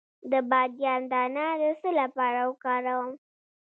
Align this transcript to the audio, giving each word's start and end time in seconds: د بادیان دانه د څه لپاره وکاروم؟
د 0.31 0.33
بادیان 0.49 1.01
دانه 1.11 1.45
د 1.61 1.63
څه 1.81 1.89
لپاره 1.99 2.39
وکاروم؟ 2.49 3.11